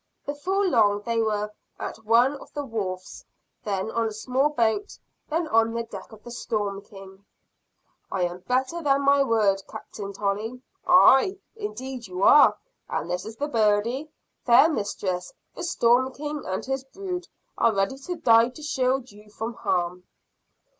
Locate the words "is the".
13.27-13.47